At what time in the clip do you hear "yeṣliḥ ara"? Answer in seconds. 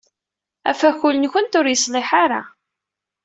1.69-2.41